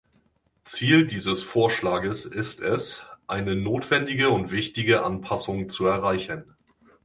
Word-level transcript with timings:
Ziel 0.63 1.05
dieses 1.05 1.43
Vorschlages 1.43 2.25
ist 2.25 2.59
es, 2.59 3.03
eine 3.27 3.55
notwendige 3.55 4.31
und 4.31 4.49
wichtige 4.49 5.03
Anpassung 5.03 5.69
zu 5.69 5.85
erreichen. 5.85 6.55